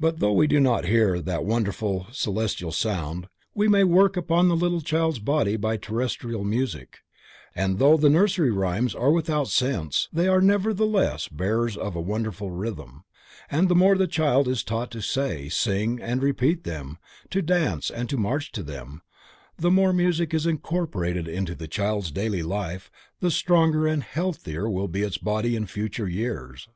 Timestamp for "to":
14.92-15.02, 17.28-17.42, 18.08-18.16, 18.52-18.62